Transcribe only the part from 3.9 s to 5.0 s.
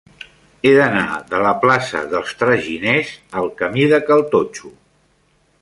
de Cal Totxo.